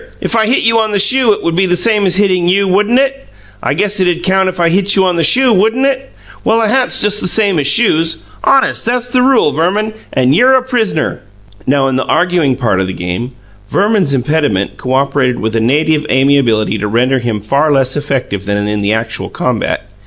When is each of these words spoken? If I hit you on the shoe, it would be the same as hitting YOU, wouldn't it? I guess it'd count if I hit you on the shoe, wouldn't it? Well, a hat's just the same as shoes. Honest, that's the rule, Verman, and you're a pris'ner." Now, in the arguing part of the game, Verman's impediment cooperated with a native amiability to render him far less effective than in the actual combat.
If 0.19 0.35
I 0.35 0.47
hit 0.47 0.63
you 0.63 0.79
on 0.79 0.93
the 0.93 0.97
shoe, 0.97 1.31
it 1.31 1.43
would 1.43 1.55
be 1.55 1.67
the 1.67 1.75
same 1.75 2.07
as 2.07 2.15
hitting 2.15 2.49
YOU, 2.49 2.67
wouldn't 2.67 2.97
it? 2.97 3.27
I 3.61 3.75
guess 3.75 3.99
it'd 3.99 4.23
count 4.23 4.49
if 4.49 4.59
I 4.59 4.69
hit 4.69 4.95
you 4.95 5.05
on 5.05 5.15
the 5.15 5.23
shoe, 5.23 5.53
wouldn't 5.53 5.85
it? 5.85 6.11
Well, 6.43 6.59
a 6.59 6.67
hat's 6.67 7.03
just 7.03 7.21
the 7.21 7.27
same 7.27 7.59
as 7.59 7.67
shoes. 7.67 8.23
Honest, 8.43 8.83
that's 8.83 9.11
the 9.11 9.21
rule, 9.21 9.51
Verman, 9.51 9.93
and 10.11 10.33
you're 10.35 10.55
a 10.57 10.63
pris'ner." 10.63 11.19
Now, 11.67 11.87
in 11.87 11.97
the 11.97 12.05
arguing 12.05 12.55
part 12.55 12.79
of 12.81 12.87
the 12.87 12.93
game, 12.93 13.29
Verman's 13.69 14.15
impediment 14.15 14.77
cooperated 14.77 15.39
with 15.39 15.55
a 15.55 15.59
native 15.59 16.07
amiability 16.09 16.79
to 16.79 16.87
render 16.87 17.19
him 17.19 17.39
far 17.39 17.71
less 17.71 17.95
effective 17.95 18.45
than 18.45 18.57
in 18.67 18.81
the 18.81 18.93
actual 18.93 19.29
combat. 19.29 19.87